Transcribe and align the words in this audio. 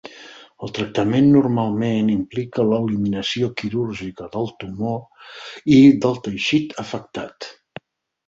El 0.67 0.71
tractament 0.75 1.27
normalment 1.33 2.07
implica 2.13 2.65
l'eliminació 2.69 3.49
quirúrgica 3.61 4.29
del 4.37 4.49
tumor 4.63 4.99
i 5.75 5.79
del 6.07 6.17
teixit 6.29 6.73
afectat. 6.85 7.49